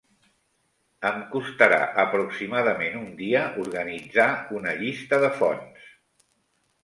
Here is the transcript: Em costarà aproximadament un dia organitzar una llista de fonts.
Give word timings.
Em 1.09 1.19
costarà 1.33 1.77
aproximadament 2.03 2.97
un 3.01 3.05
dia 3.19 3.43
organitzar 3.65 4.27
una 4.61 4.75
llista 4.81 5.19
de 5.25 5.29
fonts. 5.43 5.93